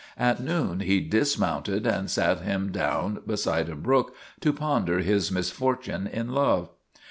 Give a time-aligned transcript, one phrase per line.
[0.17, 6.07] At noon he dismounted and sat him down beside a brook to ponder his misfortune
[6.07, 6.69] in love.